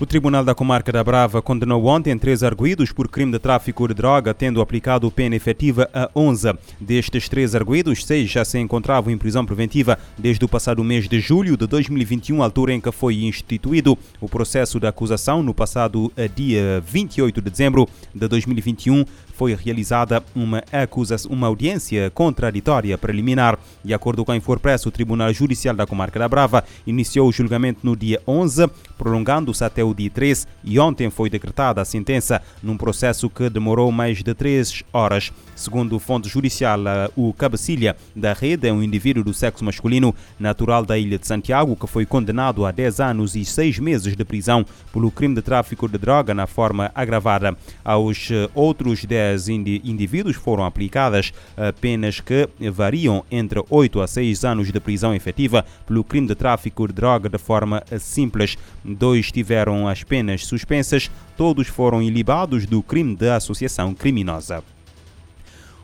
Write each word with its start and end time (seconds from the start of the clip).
O 0.00 0.06
Tribunal 0.06 0.42
da 0.42 0.54
Comarca 0.54 0.90
da 0.90 1.04
Brava 1.04 1.42
condenou 1.42 1.84
ontem 1.84 2.16
três 2.16 2.42
arguídos 2.42 2.90
por 2.90 3.06
crime 3.06 3.32
de 3.32 3.38
tráfico 3.38 3.86
de 3.86 3.92
droga, 3.92 4.32
tendo 4.32 4.62
aplicado 4.62 5.10
pena 5.10 5.36
efetiva 5.36 5.90
a 5.92 6.10
11. 6.16 6.54
Destes 6.80 7.28
três 7.28 7.54
arguídos, 7.54 8.06
seis 8.06 8.30
já 8.30 8.42
se 8.42 8.58
encontravam 8.58 9.12
em 9.12 9.18
prisão 9.18 9.44
preventiva 9.44 9.98
desde 10.16 10.42
o 10.42 10.48
passado 10.48 10.82
mês 10.82 11.06
de 11.06 11.20
julho 11.20 11.54
de 11.54 11.66
2021, 11.66 12.42
altura 12.42 12.72
em 12.72 12.80
que 12.80 12.90
foi 12.90 13.24
instituído 13.24 13.98
o 14.22 14.26
processo 14.26 14.80
de 14.80 14.86
acusação 14.86 15.42
no 15.42 15.52
passado 15.52 16.10
eh, 16.16 16.28
dia 16.28 16.82
28 16.86 17.38
de 17.38 17.50
dezembro 17.50 17.86
de 18.14 18.26
2021 18.26 19.04
foi 19.40 19.54
realizada 19.54 20.22
uma 20.34 20.62
acusação, 20.70 21.32
uma 21.32 21.46
audiência 21.46 22.10
contraditória 22.10 22.98
preliminar. 22.98 23.58
De 23.82 23.94
acordo 23.94 24.22
com 24.22 24.32
a 24.32 24.36
Infopress, 24.36 24.84
o 24.84 24.90
Tribunal 24.90 25.32
Judicial 25.32 25.74
da 25.74 25.86
Comarca 25.86 26.18
da 26.18 26.28
Brava 26.28 26.62
iniciou 26.86 27.26
o 27.26 27.32
julgamento 27.32 27.80
no 27.82 27.96
dia 27.96 28.20
11, 28.28 28.68
prolongando-se 28.98 29.64
até 29.64 29.82
o 29.82 29.94
dia 29.94 30.10
13, 30.10 30.46
e 30.62 30.78
ontem 30.78 31.08
foi 31.08 31.30
decretada 31.30 31.80
a 31.80 31.86
sentença 31.86 32.42
num 32.62 32.76
processo 32.76 33.30
que 33.30 33.48
demorou 33.48 33.90
mais 33.90 34.22
de 34.22 34.34
três 34.34 34.84
horas. 34.92 35.32
Segundo 35.56 35.98
fonte 35.98 36.28
judicial, 36.28 36.80
o 37.16 37.32
cabecilha 37.32 37.96
da 38.14 38.34
rede 38.34 38.68
é 38.68 38.72
um 38.72 38.82
indivíduo 38.82 39.24
do 39.24 39.32
sexo 39.32 39.64
masculino, 39.64 40.14
natural 40.38 40.84
da 40.84 40.98
ilha 40.98 41.18
de 41.18 41.26
Santiago, 41.26 41.76
que 41.76 41.86
foi 41.86 42.04
condenado 42.04 42.66
a 42.66 42.70
10 42.70 43.00
anos 43.00 43.34
e 43.34 43.44
6 43.44 43.78
meses 43.78 44.14
de 44.14 44.24
prisão 44.24 44.66
pelo 44.92 45.10
crime 45.10 45.34
de 45.34 45.42
tráfico 45.42 45.88
de 45.88 45.96
droga 45.96 46.34
na 46.34 46.46
forma 46.46 46.90
agravada. 46.94 47.56
Aos 47.82 48.30
eh, 48.30 48.48
outros 48.54 49.04
10 49.04 49.29
10 49.38 49.48
indivíduos 49.84 50.36
foram 50.36 50.64
aplicadas 50.64 51.32
penas 51.80 52.20
que 52.20 52.48
variam 52.70 53.24
entre 53.30 53.62
8 53.68 54.00
a 54.00 54.06
6 54.06 54.44
anos 54.44 54.72
de 54.72 54.80
prisão 54.80 55.14
efetiva 55.14 55.64
pelo 55.86 56.02
crime 56.02 56.26
de 56.26 56.34
tráfico 56.34 56.86
de 56.86 56.94
droga 56.94 57.28
de 57.28 57.38
forma 57.38 57.82
simples. 57.98 58.56
Dois 58.84 59.30
tiveram 59.30 59.86
as 59.86 60.02
penas 60.02 60.46
suspensas, 60.46 61.10
todos 61.36 61.68
foram 61.68 62.02
ilibados 62.02 62.66
do 62.66 62.82
crime 62.82 63.14
de 63.14 63.28
associação 63.30 63.94
criminosa. 63.94 64.62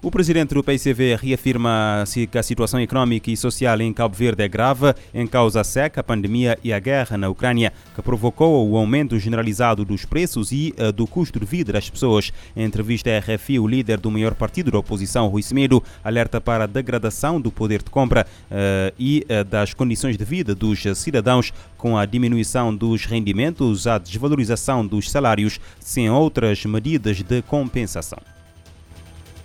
O 0.06 0.10
presidente 0.16 0.54
do 0.54 0.62
PICV 0.62 1.16
reafirma 1.16 2.04
que 2.30 2.38
a 2.38 2.42
situação 2.44 2.78
econômica 2.78 3.28
e 3.28 3.36
social 3.36 3.80
em 3.80 3.92
Cabo 3.92 4.14
Verde 4.14 4.44
é 4.44 4.46
grave, 4.46 4.94
em 5.12 5.26
causa 5.26 5.62
a 5.62 5.64
seca, 5.64 6.00
a 6.00 6.04
pandemia 6.04 6.56
e 6.62 6.72
a 6.72 6.78
guerra 6.78 7.18
na 7.18 7.28
Ucrânia, 7.28 7.72
que 7.92 8.00
provocou 8.00 8.70
o 8.70 8.76
aumento 8.76 9.18
generalizado 9.18 9.84
dos 9.84 10.04
preços 10.04 10.52
e 10.52 10.72
uh, 10.78 10.92
do 10.92 11.08
custo 11.08 11.40
de 11.40 11.44
vida 11.44 11.72
das 11.72 11.90
pessoas. 11.90 12.32
Em 12.54 12.62
entrevista 12.62 13.10
à 13.10 13.18
RFI, 13.18 13.58
o 13.58 13.66
líder 13.66 13.98
do 13.98 14.08
maior 14.08 14.36
partido 14.36 14.70
da 14.70 14.78
oposição, 14.78 15.26
Rui 15.26 15.42
Semedo, 15.42 15.82
alerta 16.04 16.40
para 16.40 16.62
a 16.62 16.68
degradação 16.68 17.40
do 17.40 17.50
poder 17.50 17.82
de 17.82 17.90
compra 17.90 18.24
uh, 18.48 18.94
e 18.96 19.26
uh, 19.28 19.42
das 19.42 19.74
condições 19.74 20.16
de 20.16 20.24
vida 20.24 20.54
dos 20.54 20.84
cidadãos, 20.94 21.52
com 21.76 21.98
a 21.98 22.06
diminuição 22.06 22.72
dos 22.72 23.06
rendimentos, 23.06 23.88
a 23.88 23.98
desvalorização 23.98 24.86
dos 24.86 25.10
salários, 25.10 25.58
sem 25.80 26.08
outras 26.08 26.64
medidas 26.64 27.24
de 27.24 27.42
compensação. 27.42 28.35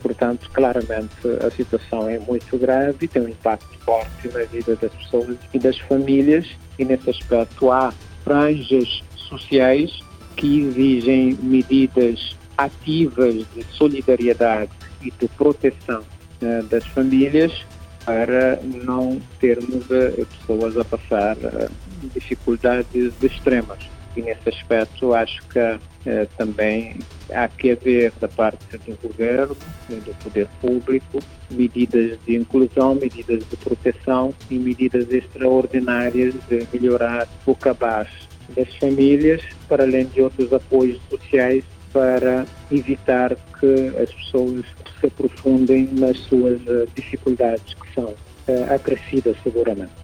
Portanto, 0.02 0.50
claramente 0.52 1.16
a 1.46 1.52
situação 1.52 2.10
é 2.10 2.18
muito 2.18 2.58
grave 2.58 3.06
e 3.06 3.08
tem 3.08 3.22
um 3.22 3.30
impacto 3.30 3.78
forte 3.86 4.28
na 4.30 4.44
vida 4.46 4.76
das 4.76 4.92
pessoas 4.92 5.38
e 5.54 5.60
das 5.60 5.78
famílias. 5.80 6.48
E 6.80 6.86
nesse 6.86 7.10
aspecto 7.10 7.72
há 7.72 7.94
franjas 8.24 9.04
sociais 9.16 9.92
que 10.36 10.62
exigem 10.62 11.38
medidas 11.42 12.36
ativas 12.58 13.46
de 13.54 13.64
solidariedade 13.72 14.72
e 15.02 15.12
de 15.12 15.28
proteção 15.30 16.02
uh, 16.02 16.64
das 16.64 16.86
famílias 16.88 17.66
para 18.06 18.60
não 18.64 19.22
termos 19.40 19.86
uh, 19.86 20.26
pessoas 20.26 20.78
a 20.78 20.86
passar 20.86 21.38
uh, 21.38 21.72
dificuldades 22.14 23.14
extremas 23.22 24.01
e 24.16 24.22
nesse 24.22 24.50
aspecto 24.50 25.14
acho 25.14 25.42
que 25.48 25.60
eh, 26.06 26.28
também 26.38 26.98
há 27.32 27.48
que 27.48 27.72
haver 27.72 28.12
da 28.20 28.28
parte 28.28 28.78
do 28.78 29.08
governo, 29.08 29.56
do 29.88 30.24
poder 30.24 30.48
público, 30.60 31.20
medidas 31.50 32.18
de 32.26 32.36
inclusão, 32.36 32.96
medidas 32.96 33.44
de 33.48 33.58
proteção 33.58 34.34
e 34.50 34.56
medidas 34.56 35.12
extraordinárias 35.12 36.34
de 36.50 36.68
melhorar 36.74 37.28
o 37.46 37.56
cabaz 37.56 38.08
das 38.56 38.74
famílias, 38.76 39.42
para 39.68 39.84
além 39.84 40.06
de 40.08 40.22
outros 40.22 40.52
apoios 40.52 41.00
sociais 41.10 41.64
para 41.94 42.46
evitar 42.72 43.36
que 43.60 43.94
as 44.02 44.12
pessoas 44.14 44.66
se 45.00 45.08
aprofundem 45.08 45.90
nas 45.92 46.18
suas 46.20 46.60
eh, 46.68 46.88
dificuldades 46.96 47.74
que 47.74 47.94
são 47.94 48.14
eh, 48.48 48.74
acrescidas 48.74 49.36
seguramente. 49.44 50.01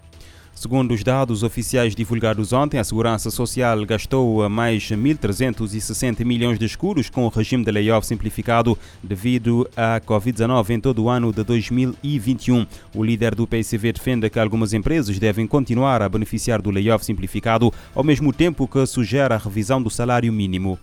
Segundo 0.58 0.92
os 0.92 1.04
dados 1.04 1.44
oficiais 1.44 1.94
divulgados 1.94 2.52
ontem, 2.52 2.80
a 2.80 2.84
Segurança 2.84 3.30
Social 3.30 3.86
gastou 3.86 4.50
mais 4.50 4.82
1.360 4.90 6.26
milhões 6.26 6.58
de 6.58 6.66
escuros 6.66 7.12
com 7.12 7.28
o 7.28 7.30
regime 7.30 7.64
de 7.64 7.72
layoff 7.72 8.08
simplificado 8.08 8.76
devido 9.04 9.70
à 9.78 10.02
Covid-19 10.02 10.72
em 10.72 10.80
todo 10.80 11.04
o 11.04 11.10
ano 11.10 11.32
de 11.32 11.44
2021. 11.44 12.66
O 12.96 13.04
líder 13.04 13.36
do 13.36 13.46
PCV 13.46 13.94
defende 13.94 14.32
que 14.32 14.40
algumas 14.40 14.74
empresas 14.74 15.20
devem 15.20 15.46
continuar 15.46 16.02
a 16.02 16.10
beneficiar 16.10 16.60
do 16.60 16.72
layoff 16.72 17.06
simplificado, 17.06 17.72
ao 17.94 18.04
mesmo 18.04 18.34
tempo 18.34 18.68
que 18.68 18.84
sugere 18.88 19.36
a 19.36 19.38
revisão 19.38 19.80
do 19.80 19.92
salário 19.92 20.34
mínimo. 20.34 20.80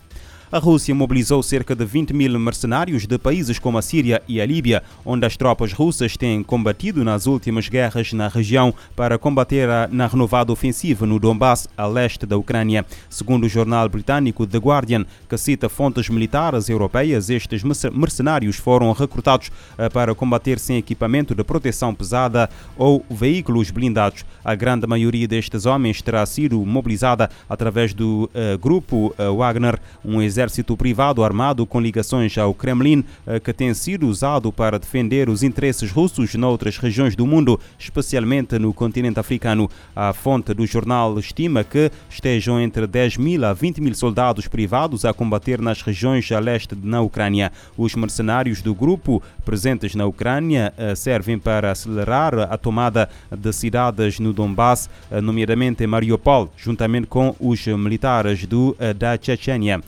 A 0.55 0.57
Rússia 0.57 0.95
mobilizou 0.95 1.43
cerca 1.43 1.75
de 1.75 1.83
20 1.83 2.13
mil 2.13 2.39
mercenários 2.39 3.05
de 3.05 3.17
países 3.17 3.59
como 3.59 3.77
a 3.77 3.81
Síria 3.81 4.23
e 4.25 4.39
a 4.39 4.45
Líbia, 4.45 4.83
onde 5.03 5.25
as 5.25 5.35
tropas 5.35 5.73
russas 5.73 6.15
têm 6.15 6.41
combatido 6.41 7.03
nas 7.03 7.27
últimas 7.27 7.67
guerras 7.67 8.13
na 8.13 8.29
região 8.29 8.73
para 8.95 9.17
combater 9.17 9.69
a, 9.69 9.89
na 9.91 10.07
renovada 10.07 10.53
ofensiva 10.53 11.05
no 11.05 11.19
Donbass, 11.19 11.67
a 11.75 11.85
leste 11.85 12.25
da 12.25 12.37
Ucrânia. 12.37 12.85
Segundo 13.09 13.43
o 13.43 13.49
jornal 13.49 13.89
britânico 13.89 14.47
The 14.47 14.57
Guardian, 14.57 15.05
que 15.27 15.37
cita 15.37 15.67
fontes 15.67 16.07
militares 16.07 16.69
europeias, 16.69 17.29
estes 17.29 17.61
mercenários 17.91 18.55
foram 18.55 18.93
recrutados 18.93 19.51
eh, 19.77 19.89
para 19.89 20.15
combater 20.15 20.57
sem 20.57 20.77
equipamento 20.77 21.35
de 21.35 21.43
proteção 21.43 21.93
pesada 21.93 22.49
ou 22.77 23.05
veículos 23.09 23.71
blindados. 23.71 24.23
A 24.41 24.55
grande 24.55 24.87
maioria 24.87 25.27
destes 25.27 25.65
homens 25.65 26.01
terá 26.01 26.25
sido 26.25 26.65
mobilizada 26.65 27.29
através 27.49 27.93
do 27.93 28.29
uh, 28.33 28.57
grupo 28.57 29.13
uh, 29.19 29.35
Wagner, 29.35 29.77
um 30.05 30.21
exército 30.21 30.44
exército 30.45 30.77
privado 30.77 31.23
armado 31.23 31.65
com 31.65 31.81
ligações 31.81 32.37
ao 32.37 32.53
Kremlin, 32.53 33.03
eh, 33.25 33.39
que 33.39 33.51
tem 33.51 33.73
sido 33.73 34.07
usado 34.07 34.51
para 34.51 34.77
defender 34.77 35.27
os 35.27 35.41
interesses 35.41 35.91
russos 35.91 36.35
noutras 36.35 36.77
regiões 36.77 37.15
do 37.15 37.25
mundo, 37.25 37.59
especialmente 37.79 38.59
no 38.59 38.73
continente 38.73 39.19
africano. 39.19 39.69
A 39.95 40.13
fonte 40.13 40.53
do 40.53 40.65
jornal 40.65 41.17
estima 41.17 41.63
que 41.63 41.91
estejam 42.09 42.59
entre 42.59 42.85
10 42.85 43.17
mil 43.17 43.43
a 43.43 43.53
20 43.53 43.81
mil 43.81 43.95
soldados 43.95 44.47
privados 44.47 45.03
a 45.03 45.13
combater 45.13 45.59
nas 45.59 45.81
regiões 45.81 46.31
a 46.31 46.39
leste 46.39 46.75
na 46.81 47.01
Ucrânia. 47.01 47.51
Os 47.75 47.95
mercenários 47.95 48.61
do 48.61 48.75
grupo 48.75 49.21
presentes 49.43 49.95
na 49.95 50.05
Ucrânia 50.05 50.73
eh, 50.77 50.93
servem 50.95 51.39
para 51.39 51.71
acelerar 51.71 52.37
a 52.51 52.57
tomada 52.57 53.09
de 53.35 53.51
cidades 53.51 54.19
no 54.19 54.31
Donbass, 54.31 54.89
eh, 55.09 55.19
nomeadamente 55.19 55.87
Mariupol, 55.87 56.51
juntamente 56.55 57.07
com 57.07 57.35
os 57.39 57.65
militares 57.65 58.45
do, 58.45 58.75
da 58.95 59.17
Chechênia 59.19 59.81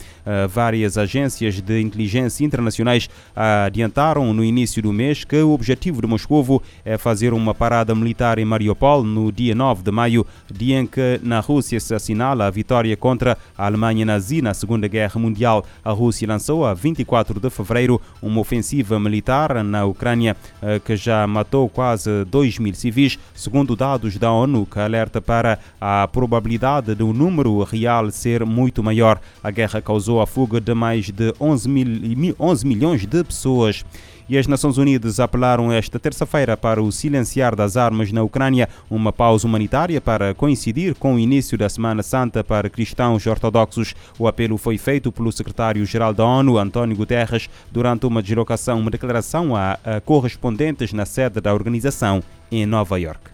várias 0.46 0.98
agências 0.98 1.60
de 1.60 1.80
inteligência 1.80 2.44
internacionais 2.44 3.08
adiantaram 3.34 4.32
no 4.32 4.44
início 4.44 4.82
do 4.82 4.92
mês 4.92 5.24
que 5.24 5.36
o 5.36 5.50
objetivo 5.50 6.00
de 6.00 6.06
Moscou 6.06 6.62
é 6.84 6.96
fazer 6.96 7.32
uma 7.32 7.54
parada 7.54 7.94
militar 7.94 8.38
em 8.38 8.44
Mariupol 8.44 9.02
no 9.02 9.32
dia 9.32 9.54
9 9.54 9.82
de 9.82 9.90
maio, 9.90 10.26
dia 10.52 10.78
em 10.78 10.86
que 10.86 11.20
na 11.22 11.40
Rússia 11.40 11.80
se 11.80 11.94
assinala 11.94 12.46
a 12.46 12.50
vitória 12.50 12.96
contra 12.96 13.36
a 13.56 13.66
Alemanha 13.66 14.04
nazi 14.04 14.42
na 14.42 14.54
Segunda 14.54 14.86
Guerra 14.88 15.20
Mundial. 15.20 15.64
A 15.84 15.92
Rússia 15.92 16.28
lançou 16.28 16.64
a 16.64 16.74
24 16.74 17.40
de 17.40 17.50
fevereiro 17.50 18.00
uma 18.22 18.40
ofensiva 18.40 18.98
militar 19.00 19.62
na 19.64 19.84
Ucrânia 19.84 20.36
eh, 20.62 20.80
que 20.84 20.96
já 20.96 21.26
matou 21.26 21.68
quase 21.68 22.24
2 22.24 22.58
mil 22.58 22.74
civis, 22.74 23.18
segundo 23.34 23.74
dados 23.74 24.16
da 24.16 24.30
ONU, 24.30 24.66
que 24.66 24.78
alerta 24.78 25.20
para 25.20 25.58
a 25.80 26.08
probabilidade 26.08 26.94
de 26.94 27.02
um 27.02 27.12
número 27.12 27.62
real 27.62 28.10
ser 28.10 28.44
muito 28.44 28.82
maior. 28.82 29.20
A 29.42 29.50
guerra 29.50 29.80
causou 29.80 30.20
a 30.20 30.26
fuga 30.28 30.60
de 30.60 30.72
mais 30.74 31.10
de 31.10 31.34
11, 31.40 31.68
mil, 31.68 32.36
11 32.38 32.66
milhões 32.66 33.04
de 33.04 33.24
pessoas. 33.24 33.84
E 34.28 34.36
as 34.36 34.46
Nações 34.46 34.76
Unidas 34.76 35.18
apelaram 35.18 35.72
esta 35.72 35.98
terça-feira 35.98 36.54
para 36.54 36.82
o 36.82 36.92
silenciar 36.92 37.56
das 37.56 37.78
armas 37.78 38.12
na 38.12 38.22
Ucrânia, 38.22 38.68
uma 38.90 39.10
pausa 39.10 39.46
humanitária 39.46 40.02
para 40.02 40.34
coincidir 40.34 40.94
com 40.94 41.14
o 41.14 41.18
início 41.18 41.56
da 41.56 41.66
Semana 41.66 42.02
Santa 42.02 42.44
para 42.44 42.68
cristãos 42.68 43.26
ortodoxos. 43.26 43.94
O 44.18 44.28
apelo 44.28 44.58
foi 44.58 44.76
feito 44.76 45.10
pelo 45.10 45.32
secretário-geral 45.32 46.12
da 46.12 46.26
ONU, 46.26 46.58
António 46.58 46.94
Guterres, 46.94 47.48
durante 47.72 48.04
uma 48.04 48.22
deslocação, 48.22 48.78
uma 48.78 48.90
declaração 48.90 49.56
a, 49.56 49.78
a 49.82 50.00
correspondentes 50.02 50.92
na 50.92 51.06
sede 51.06 51.40
da 51.40 51.54
organização 51.54 52.22
em 52.52 52.66
Nova 52.66 53.00
York. 53.00 53.30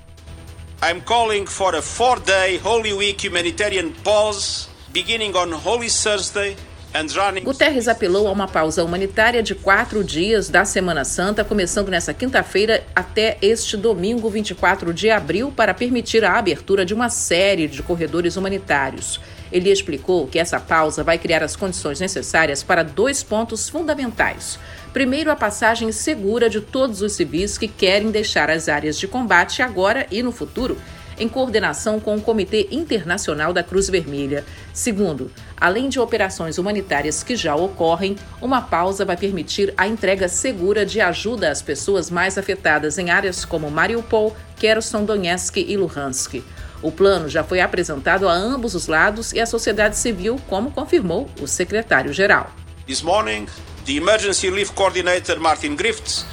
I'm 0.80 1.00
calling 1.00 1.46
for 1.46 1.74
a 1.74 1.82
four-day 1.82 2.60
Holy 2.62 2.92
Week 2.92 3.26
humanitarian 3.26 3.90
pause 4.04 4.68
beginning 4.92 5.34
on 5.34 5.52
Holy 5.54 5.88
Thursday 5.88 6.54
Guterres 7.42 7.88
apelou 7.88 8.28
a 8.28 8.30
uma 8.30 8.46
pausa 8.46 8.84
humanitária 8.84 9.42
de 9.42 9.52
quatro 9.52 10.04
dias 10.04 10.48
da 10.48 10.64
Semana 10.64 11.04
Santa, 11.04 11.42
começando 11.42 11.88
nesta 11.88 12.14
quinta-feira 12.14 12.84
até 12.94 13.36
este 13.42 13.76
domingo, 13.76 14.30
24 14.30 14.94
de 14.94 15.10
abril, 15.10 15.50
para 15.50 15.74
permitir 15.74 16.24
a 16.24 16.38
abertura 16.38 16.86
de 16.86 16.94
uma 16.94 17.10
série 17.10 17.66
de 17.66 17.82
corredores 17.82 18.36
humanitários. 18.36 19.20
Ele 19.50 19.70
explicou 19.70 20.28
que 20.28 20.38
essa 20.38 20.60
pausa 20.60 21.02
vai 21.02 21.18
criar 21.18 21.42
as 21.42 21.56
condições 21.56 21.98
necessárias 21.98 22.62
para 22.62 22.84
dois 22.84 23.24
pontos 23.24 23.68
fundamentais. 23.68 24.56
Primeiro, 24.92 25.32
a 25.32 25.36
passagem 25.36 25.90
segura 25.90 26.48
de 26.48 26.60
todos 26.60 27.02
os 27.02 27.14
civis 27.14 27.58
que 27.58 27.66
querem 27.66 28.12
deixar 28.12 28.48
as 28.48 28.68
áreas 28.68 28.96
de 28.96 29.08
combate 29.08 29.62
agora 29.62 30.06
e 30.12 30.22
no 30.22 30.30
futuro 30.30 30.78
em 31.18 31.28
coordenação 31.28 32.00
com 32.00 32.16
o 32.16 32.20
Comitê 32.20 32.68
Internacional 32.70 33.52
da 33.52 33.62
Cruz 33.62 33.88
Vermelha. 33.88 34.44
Segundo, 34.72 35.30
além 35.56 35.88
de 35.88 36.00
operações 36.00 36.58
humanitárias 36.58 37.22
que 37.22 37.36
já 37.36 37.54
ocorrem, 37.54 38.16
uma 38.40 38.60
pausa 38.60 39.04
vai 39.04 39.16
permitir 39.16 39.72
a 39.76 39.86
entrega 39.86 40.28
segura 40.28 40.84
de 40.84 41.00
ajuda 41.00 41.50
às 41.50 41.62
pessoas 41.62 42.10
mais 42.10 42.36
afetadas 42.38 42.98
em 42.98 43.10
áreas 43.10 43.44
como 43.44 43.70
Mariupol, 43.70 44.36
Kherson, 44.56 45.04
Donetsk 45.04 45.56
e 45.58 45.76
Luhansk. 45.76 46.42
O 46.82 46.92
plano 46.92 47.28
já 47.28 47.42
foi 47.42 47.60
apresentado 47.60 48.28
a 48.28 48.32
ambos 48.32 48.74
os 48.74 48.88
lados 48.88 49.32
e 49.32 49.40
à 49.40 49.46
sociedade 49.46 49.96
civil, 49.96 50.38
como 50.48 50.70
confirmou 50.70 51.30
o 51.40 51.46
secretário-geral. 51.46 52.50
This 52.86 53.00
morning, 53.00 53.46
the 53.86 53.92
Emergency 53.92 54.50
Relief 54.50 54.72
Coordinator 54.72 55.40
Martin 55.40 55.76
Griffiths 55.76 56.26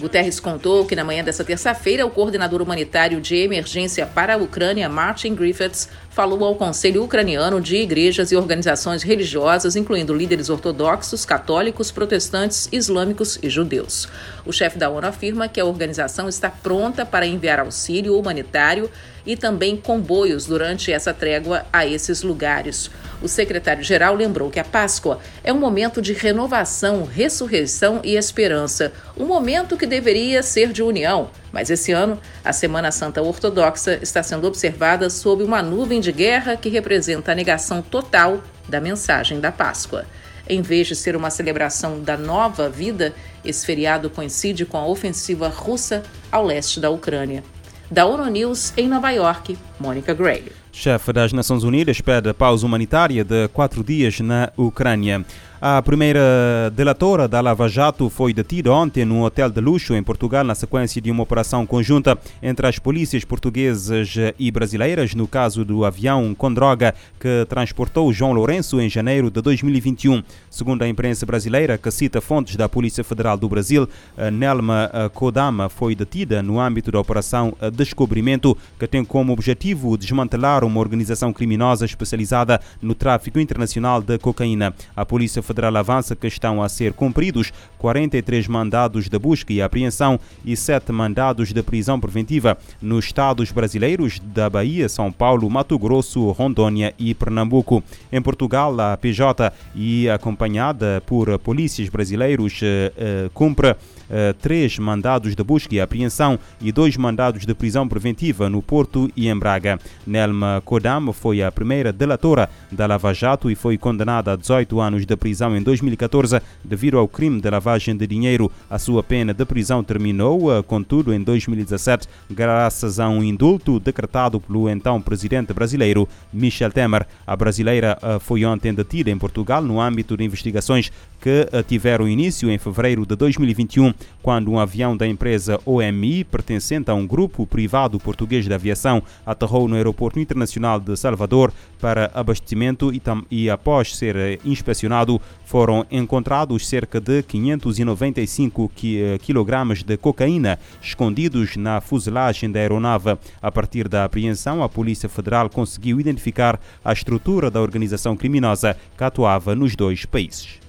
Guterres 0.00 0.40
contou 0.40 0.84
que 0.84 0.96
na 0.96 1.04
manhã 1.04 1.22
dessa 1.22 1.44
terça-feira, 1.44 2.04
o 2.04 2.10
coordenador 2.10 2.60
humanitário 2.60 3.20
de 3.20 3.36
emergência 3.36 4.06
para 4.06 4.34
a 4.34 4.36
Ucrânia, 4.36 4.88
Martin 4.88 5.36
Griffiths, 5.36 5.88
falou 6.18 6.44
ao 6.44 6.56
Conselho 6.56 7.04
Ucraniano 7.04 7.60
de 7.60 7.76
Igrejas 7.76 8.32
e 8.32 8.36
Organizações 8.36 9.04
Religiosas, 9.04 9.76
incluindo 9.76 10.12
líderes 10.12 10.50
ortodoxos, 10.50 11.24
católicos, 11.24 11.92
protestantes, 11.92 12.68
islâmicos 12.72 13.38
e 13.40 13.48
judeus. 13.48 14.08
O 14.44 14.52
chefe 14.52 14.76
da 14.76 14.90
ONU 14.90 15.06
afirma 15.06 15.46
que 15.46 15.60
a 15.60 15.64
organização 15.64 16.28
está 16.28 16.50
pronta 16.50 17.06
para 17.06 17.24
enviar 17.24 17.60
auxílio 17.60 18.18
humanitário 18.18 18.90
e 19.24 19.36
também 19.36 19.76
comboios 19.76 20.44
durante 20.44 20.92
essa 20.92 21.14
trégua 21.14 21.66
a 21.72 21.86
esses 21.86 22.24
lugares. 22.24 22.90
O 23.22 23.28
secretário-geral 23.28 24.14
lembrou 24.16 24.50
que 24.50 24.58
a 24.58 24.64
Páscoa 24.64 25.20
é 25.44 25.52
um 25.52 25.58
momento 25.58 26.02
de 26.02 26.12
renovação, 26.12 27.04
ressurreição 27.04 28.00
e 28.02 28.16
esperança, 28.16 28.92
um 29.16 29.24
momento 29.24 29.76
que 29.76 29.86
deveria 29.86 30.42
ser 30.42 30.72
de 30.72 30.82
união. 30.82 31.30
Mas 31.52 31.70
esse 31.70 31.92
ano, 31.92 32.18
a 32.44 32.52
Semana 32.52 32.92
Santa 32.92 33.22
Ortodoxa 33.22 33.98
está 34.02 34.22
sendo 34.22 34.46
observada 34.46 35.08
sob 35.08 35.42
uma 35.42 35.62
nuvem 35.62 36.00
de 36.00 36.12
guerra 36.12 36.56
que 36.56 36.68
representa 36.68 37.32
a 37.32 37.34
negação 37.34 37.80
total 37.80 38.42
da 38.68 38.80
mensagem 38.80 39.40
da 39.40 39.50
Páscoa. 39.50 40.04
Em 40.48 40.62
vez 40.62 40.86
de 40.86 40.96
ser 40.96 41.14
uma 41.14 41.30
celebração 41.30 42.00
da 42.00 42.16
nova 42.16 42.68
vida, 42.68 43.14
esse 43.44 43.66
feriado 43.66 44.08
coincide 44.08 44.64
com 44.64 44.78
a 44.78 44.86
ofensiva 44.86 45.48
russa 45.48 46.02
ao 46.32 46.44
leste 46.44 46.80
da 46.80 46.90
Ucrânia. 46.90 47.44
Da 47.90 48.06
ONU 48.06 48.26
News, 48.26 48.72
em 48.76 48.88
Nova 48.88 49.10
York, 49.10 49.58
Mônica 49.80 50.14
Gray. 50.14 50.44
Chefe 50.72 51.12
das 51.12 51.32
Nações 51.32 51.64
Unidas 51.64 52.00
pede 52.00 52.32
pausa 52.32 52.64
humanitária 52.64 53.24
de 53.24 53.48
quatro 53.48 53.82
dias 53.82 54.20
na 54.20 54.52
Ucrânia. 54.56 55.24
A 55.60 55.82
primeira 55.82 56.70
delatora 56.72 57.26
da 57.26 57.40
Lava 57.40 57.68
Jato 57.68 58.08
foi 58.08 58.32
detida 58.32 58.72
ontem 58.72 59.04
num 59.04 59.22
hotel 59.22 59.50
de 59.50 59.60
luxo 59.60 59.92
em 59.92 60.02
Portugal 60.04 60.44
na 60.44 60.54
sequência 60.54 61.02
de 61.02 61.10
uma 61.10 61.24
operação 61.24 61.66
conjunta 61.66 62.16
entre 62.40 62.64
as 62.64 62.78
polícias 62.78 63.24
portuguesas 63.24 64.14
e 64.38 64.52
brasileiras 64.52 65.16
no 65.16 65.26
caso 65.26 65.64
do 65.64 65.84
avião 65.84 66.32
com 66.32 66.54
droga 66.54 66.94
que 67.18 67.44
transportou 67.48 68.12
João 68.12 68.32
Lourenço 68.32 68.80
em 68.80 68.88
janeiro 68.88 69.32
de 69.32 69.42
2021. 69.42 70.22
Segundo 70.48 70.82
a 70.82 70.88
imprensa 70.88 71.26
brasileira, 71.26 71.76
que 71.76 71.90
cita 71.90 72.20
fontes 72.20 72.54
da 72.54 72.68
Polícia 72.68 73.02
Federal 73.02 73.36
do 73.36 73.48
Brasil, 73.48 73.88
Nelma 74.32 75.10
Kodama 75.12 75.68
foi 75.68 75.96
detida 75.96 76.40
no 76.40 76.60
âmbito 76.60 76.92
da 76.92 77.00
operação 77.00 77.52
Descobrimento, 77.72 78.56
que 78.78 78.86
tem 78.86 79.04
como 79.04 79.32
objetivo 79.32 79.67
desmantelar 79.74 80.64
uma 80.64 80.80
organização 80.80 81.32
criminosa 81.32 81.84
especializada 81.84 82.60
no 82.80 82.94
tráfico 82.94 83.38
internacional 83.38 84.00
de 84.00 84.18
cocaína. 84.18 84.74
A 84.94 85.04
Polícia 85.04 85.42
Federal 85.42 85.76
avança 85.76 86.16
que 86.16 86.26
estão 86.26 86.62
a 86.62 86.68
ser 86.68 86.92
cumpridos 86.92 87.52
43 87.78 88.48
mandados 88.48 89.08
de 89.08 89.18
busca 89.18 89.52
e 89.52 89.62
apreensão 89.62 90.18
e 90.44 90.56
7 90.56 90.92
mandados 90.92 91.52
de 91.52 91.62
prisão 91.62 91.98
preventiva 92.00 92.58
nos 92.80 93.06
estados 93.06 93.50
brasileiros 93.52 94.20
da 94.20 94.50
Bahia, 94.50 94.88
São 94.88 95.10
Paulo, 95.10 95.48
Mato 95.48 95.78
Grosso, 95.78 96.30
Rondônia 96.30 96.94
e 96.98 97.14
Pernambuco. 97.14 97.82
Em 98.12 98.20
Portugal, 98.20 98.78
a 98.80 98.96
PJ 98.96 99.52
e 99.74 100.08
acompanhada 100.08 101.02
por 101.06 101.38
polícias 101.38 101.88
brasileiros 101.88 102.60
eh, 102.62 102.92
eh, 102.96 103.30
cumpre 103.32 103.76
eh, 104.10 104.34
três 104.40 104.78
mandados 104.78 105.34
de 105.34 105.42
busca 105.42 105.74
e 105.74 105.80
apreensão 105.80 106.38
e 106.60 106.72
dois 106.72 106.96
mandados 106.96 107.44
de 107.44 107.54
prisão 107.54 107.88
preventiva 107.88 108.48
no 108.48 108.62
Porto 108.62 109.10
e 109.16 109.28
em 109.28 109.36
Braga. 109.36 109.78
Nelma 110.06 110.62
Kodam 110.64 111.12
foi 111.12 111.42
a 111.42 111.52
primeira 111.52 111.92
delatora 111.92 112.48
da 112.70 112.86
Lava 112.86 113.12
Jato 113.12 113.50
e 113.50 113.54
foi 113.54 113.76
condenada 113.76 114.32
a 114.32 114.36
18 114.36 114.80
anos 114.80 115.06
de 115.06 115.16
prisão 115.16 115.56
em 115.56 115.62
2014 115.62 116.40
devido 116.64 116.98
ao 116.98 117.08
crime 117.08 117.40
de 117.40 117.50
lavagem 117.50 117.96
de 117.96 118.06
dinheiro. 118.06 118.50
A 118.68 118.78
sua 118.78 119.02
pena 119.02 119.34
de 119.34 119.44
prisão 119.44 119.82
terminou, 119.82 120.52
eh, 120.52 120.62
contudo, 120.62 121.12
em 121.12 121.22
2017, 121.22 122.08
graças 122.30 122.98
a 123.00 123.08
um 123.08 123.22
indulto 123.22 123.78
decretado 123.80 124.40
pelo 124.40 124.68
então 124.68 125.00
presidente 125.00 125.52
brasileiro 125.52 126.08
Michel 126.32 126.72
Temer. 126.72 127.06
A 127.26 127.36
brasileira 127.36 127.98
eh, 128.02 128.18
foi 128.18 128.44
ontem 128.44 128.72
detida 128.72 129.10
em 129.10 129.18
Portugal 129.18 129.62
no 129.62 129.80
âmbito 129.80 130.16
de 130.16 130.24
investigações 130.24 130.90
que 131.20 131.48
eh, 131.50 131.62
tiveram 131.62 132.08
início 132.08 132.50
em 132.50 132.58
fevereiro 132.58 133.04
de 133.04 133.16
2021, 133.16 133.92
quando 134.22 134.50
um 134.50 134.58
avião 134.58 134.96
da 134.96 135.06
empresa 135.06 135.58
OMI, 135.64 136.24
pertencente 136.24 136.90
a 136.90 136.94
um 136.94 137.06
grupo 137.06 137.46
privado 137.46 137.98
português 137.98 138.44
de 138.44 138.54
aviação, 138.54 139.02
aterrou 139.24 139.68
no 139.68 139.76
Aeroporto 139.76 140.20
Internacional 140.20 140.78
de 140.78 140.96
Salvador 140.96 141.52
para 141.80 142.10
abastecimento 142.14 142.92
e, 142.92 143.00
e 143.30 143.50
após 143.50 143.96
ser 143.96 144.40
inspecionado, 144.44 145.20
foram 145.44 145.86
encontrados 145.90 146.68
cerca 146.68 147.00
de 147.00 147.22
595 147.22 148.70
kg 148.70 149.84
de 149.84 149.96
cocaína 149.96 150.58
escondidos 150.80 151.56
na 151.56 151.80
fuselagem 151.80 152.50
da 152.50 152.60
aeronave. 152.60 153.16
A 153.40 153.50
partir 153.50 153.88
da 153.88 154.04
apreensão, 154.04 154.62
a 154.62 154.68
Polícia 154.68 155.08
Federal 155.08 155.48
conseguiu 155.48 155.98
identificar 155.98 156.60
a 156.84 156.92
estrutura 156.92 157.50
da 157.50 157.60
organização 157.60 158.16
criminosa 158.16 158.76
que 158.96 159.04
atuava 159.04 159.54
nos 159.54 159.74
dois 159.74 160.04
países. 160.04 160.67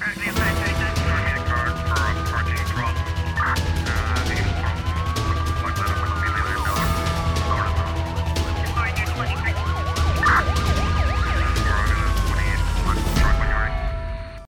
Right, 0.00 0.33